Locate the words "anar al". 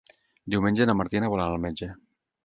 1.43-1.61